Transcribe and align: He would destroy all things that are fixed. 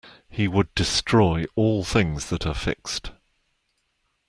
He 0.31 0.47
would 0.47 0.73
destroy 0.73 1.45
all 1.55 1.83
things 1.83 2.31
that 2.31 2.47
are 2.47 2.55
fixed. 2.55 3.11